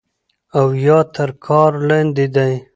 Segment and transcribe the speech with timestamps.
[0.57, 2.51] او يا تر كار لاندې دی